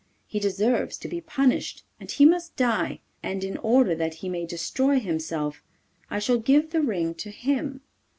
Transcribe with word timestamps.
He 0.25 0.39
deserves 0.39 0.97
to 0.97 1.07
be 1.07 1.21
punished, 1.21 1.83
and 1.99 2.09
he 2.09 2.25
must 2.25 2.55
die; 2.55 3.01
and 3.21 3.43
in 3.43 3.57
order 3.57 3.93
that 3.93 4.15
he 4.15 4.29
may 4.29 4.47
destroy 4.47 4.99
himself, 4.99 5.61
I 6.09 6.17
shall 6.17 6.39
give 6.39 6.71
the 6.71 6.81
ring 6.81 7.13
to 7.13 7.29
him. 7.29 7.81